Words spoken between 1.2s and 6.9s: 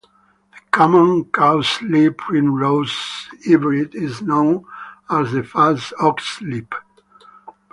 cowslip-primrose hybrid is known as the False Oxlip.